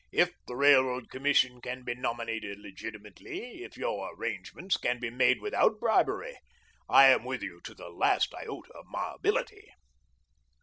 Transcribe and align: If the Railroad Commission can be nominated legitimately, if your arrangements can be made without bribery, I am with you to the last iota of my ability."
If 0.11 0.33
the 0.47 0.55
Railroad 0.55 1.11
Commission 1.11 1.61
can 1.61 1.83
be 1.83 1.93
nominated 1.93 2.57
legitimately, 2.57 3.63
if 3.63 3.77
your 3.77 4.11
arrangements 4.15 4.75
can 4.75 4.99
be 4.99 5.11
made 5.11 5.39
without 5.39 5.79
bribery, 5.79 6.39
I 6.89 7.09
am 7.09 7.23
with 7.23 7.43
you 7.43 7.61
to 7.61 7.75
the 7.75 7.89
last 7.89 8.33
iota 8.33 8.73
of 8.73 8.87
my 8.87 9.13
ability." 9.13 9.69